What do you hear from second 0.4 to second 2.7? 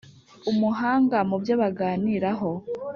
Umuhanga mu byo baganiraho